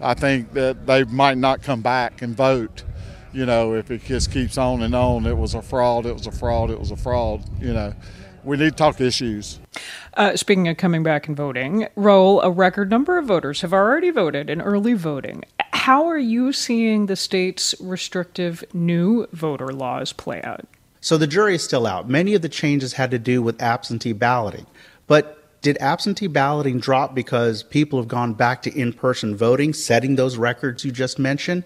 I 0.00 0.14
think 0.14 0.52
that 0.54 0.86
they 0.86 1.04
might 1.04 1.38
not 1.38 1.62
come 1.62 1.82
back 1.82 2.22
and 2.22 2.34
vote. 2.34 2.84
You 3.32 3.46
know, 3.46 3.74
if 3.74 3.90
it 3.90 4.04
just 4.04 4.32
keeps 4.32 4.58
on 4.58 4.82
and 4.82 4.94
on, 4.94 5.26
it 5.26 5.36
was 5.36 5.54
a 5.54 5.62
fraud, 5.62 6.06
it 6.06 6.14
was 6.14 6.26
a 6.26 6.32
fraud, 6.32 6.70
it 6.70 6.78
was 6.78 6.90
a 6.90 6.96
fraud. 6.96 7.44
You 7.60 7.72
know, 7.72 7.94
we 8.42 8.56
need 8.56 8.70
to 8.70 8.76
talk 8.76 9.00
issues. 9.00 9.60
Uh, 10.14 10.36
speaking 10.36 10.66
of 10.68 10.76
coming 10.76 11.02
back 11.02 11.28
and 11.28 11.36
voting, 11.36 11.86
Rahul, 11.96 12.42
a 12.42 12.50
record 12.50 12.90
number 12.90 13.18
of 13.18 13.26
voters 13.26 13.60
have 13.60 13.72
already 13.72 14.10
voted 14.10 14.50
in 14.50 14.60
early 14.60 14.94
voting. 14.94 15.44
How 15.72 16.06
are 16.06 16.18
you 16.18 16.52
seeing 16.52 17.06
the 17.06 17.16
state's 17.16 17.74
restrictive 17.80 18.64
new 18.72 19.26
voter 19.32 19.68
laws 19.68 20.12
play 20.12 20.42
out? 20.42 20.66
So 21.00 21.16
the 21.16 21.26
jury 21.26 21.54
is 21.54 21.62
still 21.62 21.86
out. 21.86 22.08
Many 22.08 22.34
of 22.34 22.42
the 22.42 22.48
changes 22.48 22.94
had 22.94 23.10
to 23.12 23.18
do 23.18 23.42
with 23.42 23.62
absentee 23.62 24.12
balloting. 24.12 24.66
But 25.06 25.39
did 25.62 25.76
absentee 25.78 26.26
balloting 26.26 26.78
drop 26.78 27.14
because 27.14 27.62
people 27.62 27.98
have 27.98 28.08
gone 28.08 28.32
back 28.34 28.62
to 28.62 28.74
in 28.74 28.92
person 28.92 29.36
voting, 29.36 29.72
setting 29.72 30.16
those 30.16 30.36
records 30.36 30.84
you 30.84 30.90
just 30.90 31.18
mentioned? 31.18 31.64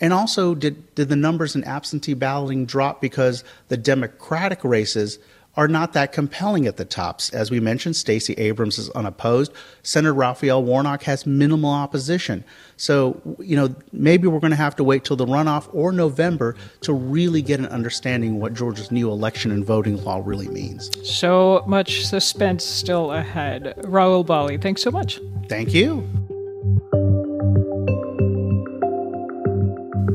And 0.00 0.12
also, 0.12 0.54
did, 0.54 0.94
did 0.94 1.08
the 1.08 1.16
numbers 1.16 1.54
in 1.54 1.64
absentee 1.64 2.14
balloting 2.14 2.66
drop 2.66 3.00
because 3.00 3.44
the 3.68 3.76
Democratic 3.76 4.64
races 4.64 5.18
are 5.60 5.68
not 5.68 5.92
that 5.92 6.10
compelling 6.10 6.66
at 6.66 6.78
the 6.78 6.86
tops. 6.86 7.28
As 7.34 7.50
we 7.50 7.60
mentioned, 7.60 7.94
Stacey 7.94 8.32
Abrams 8.38 8.78
is 8.78 8.88
unopposed. 8.90 9.52
Senator 9.82 10.14
Raphael 10.14 10.64
Warnock 10.64 11.02
has 11.02 11.26
minimal 11.26 11.70
opposition. 11.70 12.44
So, 12.78 13.20
you 13.38 13.56
know, 13.56 13.74
maybe 13.92 14.26
we're 14.26 14.40
going 14.40 14.52
to 14.52 14.56
have 14.56 14.74
to 14.76 14.84
wait 14.84 15.04
till 15.04 15.16
the 15.16 15.26
runoff 15.26 15.68
or 15.74 15.92
November 15.92 16.56
to 16.80 16.94
really 16.94 17.42
get 17.42 17.60
an 17.60 17.66
understanding 17.66 18.40
what 18.40 18.54
Georgia's 18.54 18.90
new 18.90 19.10
election 19.10 19.50
and 19.50 19.62
voting 19.62 20.02
law 20.02 20.22
really 20.24 20.48
means. 20.48 20.90
So 21.06 21.62
much 21.66 22.06
suspense 22.06 22.64
still 22.64 23.12
ahead. 23.12 23.74
Rahul 23.82 24.24
Bali, 24.24 24.56
thanks 24.56 24.80
so 24.80 24.90
much. 24.90 25.20
Thank 25.46 25.74
you. 25.74 26.08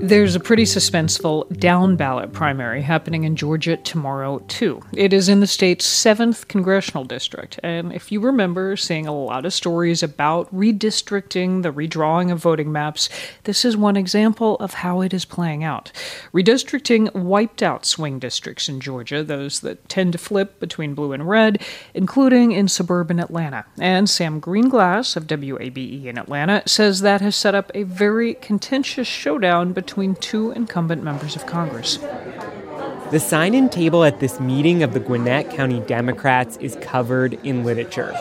There's 0.05 0.35
a 0.35 0.39
pretty 0.39 0.65
suspenseful 0.65 1.57
down 1.57 1.95
ballot 1.95 2.31
primary 2.31 2.83
happening 2.83 3.23
in 3.23 3.35
Georgia 3.35 3.75
tomorrow, 3.75 4.37
too. 4.47 4.83
It 4.95 5.13
is 5.13 5.29
in 5.29 5.39
the 5.39 5.47
state's 5.47 5.87
7th 5.87 6.47
congressional 6.47 7.05
district. 7.05 7.59
And 7.63 7.91
if 7.91 8.11
you 8.11 8.19
remember 8.19 8.77
seeing 8.77 9.07
a 9.07 9.15
lot 9.15 9.47
of 9.47 9.53
stories 9.53 10.03
about 10.03 10.53
redistricting, 10.53 11.63
the 11.63 11.71
redrawing 11.71 12.31
of 12.31 12.37
voting 12.37 12.71
maps, 12.71 13.09
this 13.45 13.65
is 13.65 13.75
one 13.75 13.97
example 13.97 14.57
of 14.57 14.75
how 14.75 15.01
it 15.01 15.11
is 15.11 15.25
playing 15.25 15.63
out. 15.63 15.91
Redistricting 16.31 17.11
wiped 17.15 17.63
out 17.63 17.83
swing 17.83 18.19
districts 18.19 18.69
in 18.69 18.81
Georgia, 18.81 19.23
those 19.23 19.61
that 19.61 19.89
tend 19.89 20.11
to 20.11 20.19
flip 20.19 20.59
between 20.59 20.93
blue 20.93 21.13
and 21.13 21.27
red, 21.27 21.59
including 21.95 22.51
in 22.51 22.67
suburban 22.67 23.19
Atlanta. 23.19 23.65
And 23.79 24.07
Sam 24.07 24.39
Gringlas 24.39 25.15
of 25.15 25.25
WABE 25.25 26.05
in 26.05 26.19
Atlanta 26.19 26.61
says 26.67 27.01
that 27.01 27.21
has 27.21 27.35
set 27.35 27.55
up 27.55 27.71
a 27.73 27.81
very 27.81 28.35
contentious 28.35 29.07
showdown 29.07 29.73
between 29.73 29.94
between 29.95 30.15
two 30.15 30.51
incumbent 30.51 31.01
members 31.01 31.37
of 31.37 31.45
Congress. 31.45 31.99
The 33.11 33.17
sign 33.17 33.53
in 33.53 33.69
table 33.69 34.03
at 34.03 34.19
this 34.19 34.41
meeting 34.41 34.83
of 34.83 34.93
the 34.93 34.99
Gwinnett 34.99 35.49
County 35.51 35.79
Democrats 35.79 36.57
is 36.57 36.75
covered 36.81 37.35
in 37.45 37.63
literature. 37.63 38.13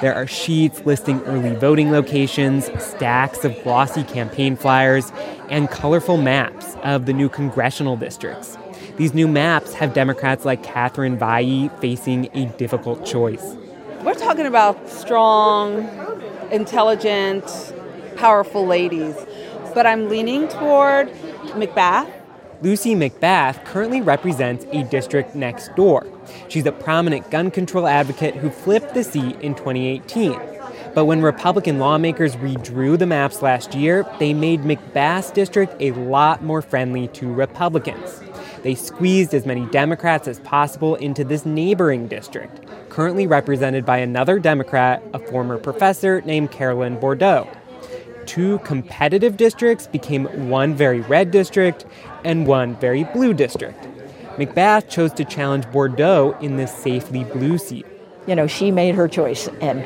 There 0.00 0.12
are 0.12 0.26
sheets 0.26 0.84
listing 0.84 1.20
early 1.20 1.54
voting 1.54 1.92
locations, 1.92 2.64
stacks 2.82 3.44
of 3.44 3.54
glossy 3.62 4.02
campaign 4.02 4.56
flyers, 4.56 5.12
and 5.48 5.70
colorful 5.70 6.16
maps 6.16 6.74
of 6.82 7.06
the 7.06 7.12
new 7.12 7.28
congressional 7.28 7.96
districts. 7.96 8.58
These 8.96 9.14
new 9.14 9.28
maps 9.28 9.72
have 9.74 9.94
Democrats 9.94 10.44
like 10.44 10.64
Catherine 10.64 11.16
Vaille 11.16 11.68
facing 11.80 12.28
a 12.36 12.46
difficult 12.58 13.06
choice. 13.06 13.54
We're 14.02 14.14
talking 14.14 14.46
about 14.46 14.88
strong, 14.88 15.88
intelligent, 16.50 17.44
powerful 18.16 18.66
ladies 18.66 19.14
but 19.74 19.86
I'm 19.86 20.08
leaning 20.08 20.48
toward 20.48 21.08
McBath. 21.52 22.12
Lucy 22.62 22.94
McBath 22.94 23.64
currently 23.64 24.02
represents 24.02 24.66
a 24.72 24.84
district 24.84 25.34
next 25.34 25.74
door. 25.76 26.06
She's 26.48 26.66
a 26.66 26.72
prominent 26.72 27.30
gun 27.30 27.50
control 27.50 27.86
advocate 27.86 28.34
who 28.34 28.50
flipped 28.50 28.92
the 28.92 29.02
seat 29.02 29.40
in 29.40 29.54
2018. 29.54 30.38
But 30.94 31.06
when 31.06 31.22
Republican 31.22 31.78
lawmakers 31.78 32.36
redrew 32.36 32.98
the 32.98 33.06
maps 33.06 33.42
last 33.42 33.74
year, 33.74 34.04
they 34.18 34.34
made 34.34 34.60
McBath's 34.60 35.30
district 35.30 35.74
a 35.80 35.92
lot 35.92 36.42
more 36.42 36.60
friendly 36.60 37.08
to 37.08 37.32
Republicans. 37.32 38.20
They 38.62 38.74
squeezed 38.74 39.32
as 39.32 39.46
many 39.46 39.64
Democrats 39.66 40.28
as 40.28 40.40
possible 40.40 40.96
into 40.96 41.24
this 41.24 41.46
neighboring 41.46 42.08
district, 42.08 42.60
currently 42.90 43.26
represented 43.26 43.86
by 43.86 43.98
another 43.98 44.38
Democrat, 44.38 45.02
a 45.14 45.18
former 45.18 45.56
professor 45.56 46.20
named 46.22 46.50
Carolyn 46.50 46.98
Bourdeaux 46.98 47.48
two 48.30 48.60
competitive 48.60 49.36
districts 49.36 49.88
became 49.88 50.48
one 50.48 50.72
very 50.72 51.00
red 51.00 51.32
district 51.32 51.84
and 52.22 52.46
one 52.46 52.76
very 52.76 53.02
blue 53.02 53.34
district. 53.34 53.88
McBath 54.36 54.88
chose 54.88 55.12
to 55.14 55.24
challenge 55.24 55.66
Bourdeaux 55.72 56.36
in 56.40 56.56
this 56.56 56.72
safely 56.72 57.24
blue 57.24 57.58
seat. 57.58 57.84
You 58.28 58.36
know, 58.36 58.46
she 58.46 58.70
made 58.70 58.94
her 58.94 59.08
choice, 59.08 59.48
and 59.60 59.84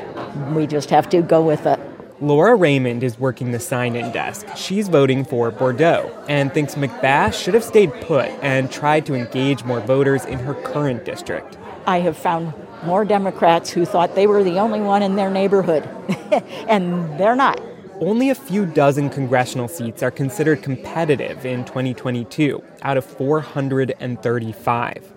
we 0.55 0.67
just 0.67 0.91
have 0.91 1.09
to 1.09 1.23
go 1.23 1.41
with 1.43 1.65
it. 1.65 1.79
Laura 2.21 2.53
Raymond 2.55 3.01
is 3.01 3.17
working 3.17 3.51
the 3.51 3.59
sign 3.59 3.95
in 3.95 4.11
desk. 4.11 4.45
She's 4.55 4.89
voting 4.89 5.25
for 5.25 5.49
Bourdeaux 5.49 6.11
and 6.29 6.53
thinks 6.53 6.75
McBath 6.75 7.33
should 7.33 7.55
have 7.55 7.63
stayed 7.63 7.91
put 8.01 8.29
and 8.43 8.71
tried 8.71 9.07
to 9.07 9.15
engage 9.15 9.63
more 9.63 9.79
voters 9.79 10.23
in 10.23 10.37
her 10.37 10.53
current 10.53 11.03
district. 11.03 11.57
I 11.87 12.01
have 12.01 12.15
found 12.15 12.53
more 12.83 13.05
Democrats 13.05 13.71
who 13.71 13.85
thought 13.85 14.13
they 14.13 14.27
were 14.27 14.43
the 14.43 14.59
only 14.59 14.81
one 14.81 15.01
in 15.01 15.15
their 15.15 15.31
neighborhood, 15.31 15.89
and 16.67 17.19
they're 17.19 17.35
not. 17.35 17.59
Only 18.01 18.29
a 18.29 18.35
few 18.35 18.65
dozen 18.65 19.09
congressional 19.09 19.69
seats 19.69 20.03
are 20.03 20.11
considered 20.11 20.61
competitive 20.61 21.45
in 21.45 21.63
2022 21.63 22.61
out 22.81 22.97
of 22.97 23.05
435. 23.05 25.13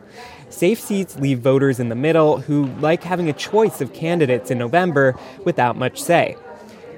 Safe 0.49 0.80
seats 0.80 1.18
leave 1.18 1.40
voters 1.40 1.80
in 1.80 1.88
the 1.88 1.97
middle 1.97 2.38
who 2.38 2.66
like 2.78 3.02
having 3.02 3.28
a 3.28 3.32
choice 3.32 3.80
of 3.80 3.92
candidates 3.92 4.52
in 4.52 4.58
November 4.58 5.18
without 5.44 5.76
much 5.76 6.00
say. 6.00 6.37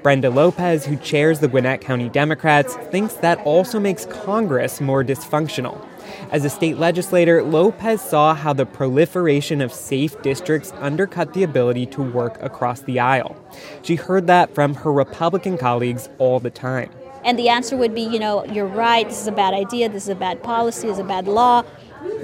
Brenda 0.03 0.29
Lopez, 0.29 0.85
who 0.85 0.97
chairs 0.97 1.39
the 1.39 1.47
Gwinnett 1.47 1.81
County 1.81 2.09
Democrats, 2.09 2.75
thinks 2.75 3.15
that 3.15 3.39
also 3.39 3.79
makes 3.79 4.05
Congress 4.05 4.81
more 4.81 5.03
dysfunctional. 5.03 5.83
As 6.31 6.45
a 6.45 6.49
state 6.49 6.77
legislator, 6.77 7.43
Lopez 7.43 8.01
saw 8.01 8.33
how 8.33 8.53
the 8.53 8.65
proliferation 8.65 9.61
of 9.61 9.73
safe 9.73 10.21
districts 10.21 10.73
undercut 10.77 11.33
the 11.33 11.43
ability 11.43 11.85
to 11.87 12.01
work 12.01 12.41
across 12.41 12.81
the 12.81 12.99
aisle. 12.99 13.35
She 13.81 13.95
heard 13.95 14.27
that 14.27 14.53
from 14.55 14.75
her 14.75 14.91
Republican 14.91 15.57
colleagues 15.57 16.09
all 16.17 16.39
the 16.39 16.49
time. 16.49 16.91
And 17.23 17.37
the 17.37 17.49
answer 17.49 17.77
would 17.77 17.93
be, 17.93 18.01
you 18.01 18.19
know, 18.19 18.45
you're 18.45 18.65
right, 18.65 19.07
this 19.07 19.21
is 19.21 19.27
a 19.27 19.31
bad 19.31 19.53
idea, 19.53 19.89
this 19.89 20.03
is 20.03 20.09
a 20.09 20.15
bad 20.15 20.41
policy, 20.41 20.87
this 20.87 20.93
is 20.93 20.99
a 20.99 21.03
bad 21.03 21.27
law, 21.27 21.63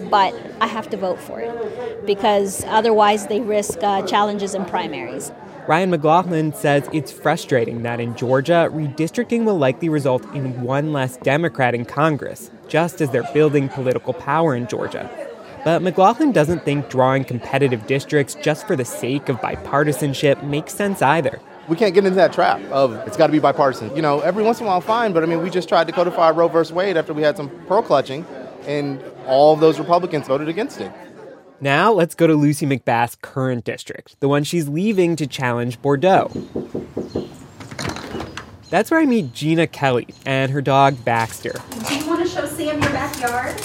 but 0.09 0.33
I 0.59 0.67
have 0.67 0.89
to 0.89 0.97
vote 0.97 1.19
for 1.19 1.39
it 1.39 2.05
because 2.05 2.63
otherwise 2.65 3.27
they 3.27 3.39
risk 3.41 3.83
uh, 3.83 4.01
challenges 4.07 4.55
in 4.55 4.65
primaries. 4.65 5.31
Ryan 5.67 5.89
McLaughlin 5.89 6.53
says 6.53 6.87
it's 6.93 7.11
frustrating 7.11 7.83
that 7.83 7.99
in 7.99 8.15
Georgia, 8.15 8.69
redistricting 8.71 9.43
will 9.43 9.57
likely 9.57 9.89
result 9.89 10.23
in 10.33 10.61
one 10.61 10.93
less 10.93 11.17
Democrat 11.17 11.75
in 11.75 11.83
Congress, 11.83 12.49
just 12.69 13.01
as 13.01 13.09
they're 13.09 13.29
building 13.33 13.67
political 13.67 14.13
power 14.13 14.55
in 14.55 14.65
Georgia. 14.69 15.09
But 15.65 15.81
McLaughlin 15.81 16.31
doesn't 16.31 16.63
think 16.63 16.87
drawing 16.87 17.25
competitive 17.25 17.85
districts 17.85 18.35
just 18.35 18.65
for 18.65 18.77
the 18.77 18.85
sake 18.85 19.27
of 19.27 19.41
bipartisanship 19.41 20.41
makes 20.41 20.73
sense 20.73 21.01
either. 21.01 21.41
We 21.67 21.75
can't 21.75 21.93
get 21.93 22.05
into 22.05 22.15
that 22.15 22.31
trap 22.31 22.61
of 22.71 22.93
it's 23.05 23.17
got 23.17 23.27
to 23.27 23.33
be 23.33 23.39
bipartisan. 23.39 23.93
You 23.93 24.01
know, 24.01 24.21
every 24.21 24.43
once 24.43 24.61
in 24.61 24.65
a 24.65 24.69
while, 24.69 24.79
fine, 24.79 25.11
but 25.11 25.21
I 25.21 25.25
mean, 25.25 25.43
we 25.43 25.49
just 25.49 25.67
tried 25.67 25.87
to 25.87 25.91
codify 25.91 26.29
Roe 26.29 26.47
versus 26.47 26.71
Wade 26.71 26.95
after 26.95 27.13
we 27.13 27.23
had 27.23 27.35
some 27.35 27.49
pearl 27.65 27.81
clutching, 27.81 28.25
and 28.65 29.03
all 29.25 29.53
of 29.53 29.59
those 29.59 29.79
Republicans 29.79 30.27
voted 30.27 30.47
against 30.47 30.79
it. 30.79 30.93
Now 31.59 31.91
let's 31.91 32.13
go 32.13 32.27
to 32.27 32.35
Lucy 32.35 32.67
McBath's 32.67 33.15
current 33.15 33.65
district, 33.65 34.19
the 34.19 34.27
one 34.27 34.43
she's 34.43 34.69
leaving 34.69 35.15
to 35.15 35.25
challenge 35.25 35.81
Bourdeaux. 35.81 36.29
That's 38.69 38.91
where 38.91 38.99
I 38.99 39.05
meet 39.05 39.33
Gina 39.33 39.65
Kelly 39.65 40.07
and 40.23 40.51
her 40.51 40.61
dog 40.61 41.03
Baxter. 41.03 41.55
Do 41.87 41.95
you 41.95 42.07
want 42.07 42.21
to 42.21 42.29
show 42.29 42.45
Sam 42.45 42.79
your 42.79 42.91
backyard? 42.91 43.55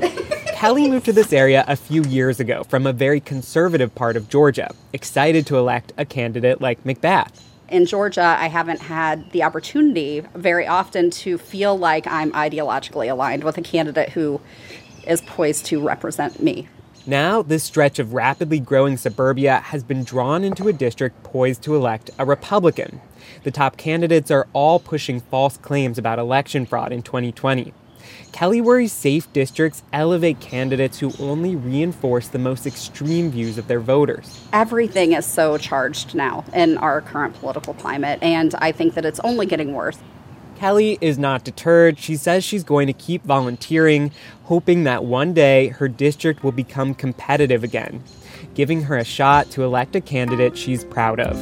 Kelly 0.54 0.90
moved 0.90 1.04
to 1.04 1.12
this 1.12 1.32
area 1.32 1.64
a 1.68 1.76
few 1.76 2.02
years 2.02 2.40
ago 2.40 2.64
from 2.64 2.88
a 2.88 2.92
very 2.92 3.20
conservative 3.20 3.94
part 3.94 4.16
of 4.16 4.28
Georgia, 4.28 4.74
excited 4.92 5.46
to 5.46 5.58
elect 5.58 5.92
a 5.96 6.04
candidate 6.04 6.60
like 6.60 6.82
McBath. 6.82 7.40
In 7.68 7.86
Georgia, 7.86 8.36
I 8.36 8.48
haven't 8.48 8.80
had 8.80 9.30
the 9.30 9.44
opportunity 9.44 10.24
very 10.34 10.66
often 10.66 11.10
to 11.10 11.38
feel 11.38 11.78
like 11.78 12.08
I'm 12.08 12.32
ideologically 12.32 13.08
aligned 13.08 13.44
with 13.44 13.58
a 13.58 13.62
candidate 13.62 14.08
who 14.08 14.40
is 15.06 15.20
poised 15.20 15.66
to 15.66 15.80
represent 15.80 16.42
me. 16.42 16.68
Now, 17.08 17.40
this 17.40 17.62
stretch 17.62 18.00
of 18.00 18.14
rapidly 18.14 18.58
growing 18.58 18.96
suburbia 18.96 19.58
has 19.58 19.84
been 19.84 20.02
drawn 20.02 20.42
into 20.42 20.66
a 20.66 20.72
district 20.72 21.22
poised 21.22 21.62
to 21.62 21.76
elect 21.76 22.10
a 22.18 22.26
Republican. 22.26 23.00
The 23.44 23.52
top 23.52 23.76
candidates 23.76 24.28
are 24.32 24.48
all 24.52 24.80
pushing 24.80 25.20
false 25.20 25.56
claims 25.56 25.98
about 25.98 26.18
election 26.18 26.66
fraud 26.66 26.90
in 26.90 27.02
2020. 27.02 27.72
Kelly 28.32 28.60
worries 28.60 28.92
safe 28.92 29.32
districts 29.32 29.84
elevate 29.92 30.40
candidates 30.40 30.98
who 30.98 31.12
only 31.20 31.54
reinforce 31.54 32.26
the 32.26 32.40
most 32.40 32.66
extreme 32.66 33.30
views 33.30 33.56
of 33.56 33.68
their 33.68 33.78
voters. 33.78 34.44
Everything 34.52 35.12
is 35.12 35.24
so 35.24 35.58
charged 35.58 36.16
now 36.16 36.44
in 36.52 36.76
our 36.78 37.02
current 37.02 37.34
political 37.36 37.74
climate, 37.74 38.18
and 38.20 38.52
I 38.56 38.72
think 38.72 38.94
that 38.94 39.04
it's 39.04 39.20
only 39.20 39.46
getting 39.46 39.74
worse. 39.74 39.98
Kelly 40.58 40.96
is 41.02 41.18
not 41.18 41.44
deterred. 41.44 41.98
She 41.98 42.16
says 42.16 42.42
she's 42.42 42.64
going 42.64 42.86
to 42.86 42.94
keep 42.94 43.22
volunteering, 43.24 44.10
hoping 44.44 44.84
that 44.84 45.04
one 45.04 45.34
day 45.34 45.68
her 45.68 45.86
district 45.86 46.42
will 46.42 46.52
become 46.52 46.94
competitive 46.94 47.62
again, 47.62 48.02
giving 48.54 48.82
her 48.82 48.96
a 48.96 49.04
shot 49.04 49.50
to 49.50 49.64
elect 49.64 49.94
a 49.94 50.00
candidate 50.00 50.56
she's 50.56 50.82
proud 50.82 51.20
of. 51.20 51.36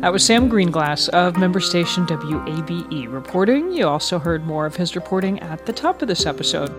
That 0.00 0.12
was 0.12 0.24
Sam 0.24 0.48
Gringlas 0.48 1.10
of 1.10 1.36
member 1.36 1.60
station 1.60 2.06
WABE 2.06 3.12
reporting. 3.12 3.72
You 3.72 3.88
also 3.88 4.18
heard 4.18 4.46
more 4.46 4.64
of 4.64 4.76
his 4.76 4.96
reporting 4.96 5.38
at 5.40 5.66
the 5.66 5.72
top 5.72 6.00
of 6.00 6.08
this 6.08 6.24
episode. 6.24 6.70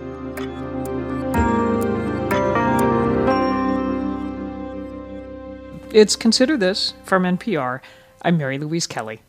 It's 5.92 6.16
Consider 6.16 6.56
This 6.56 6.94
from 7.04 7.22
NPR. 7.22 7.80
I'm 8.22 8.36
Mary 8.36 8.58
Louise 8.58 8.86
Kelly. 8.86 9.20